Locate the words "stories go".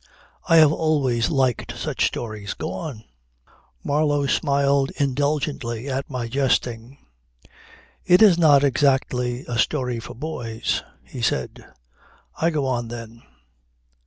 2.07-2.73